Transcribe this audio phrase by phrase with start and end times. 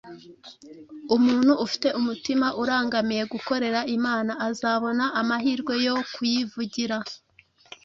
[1.15, 6.97] Umuntu ufite umutima urangamiye gukorera Imana azabona amahirwe yo kuyivugira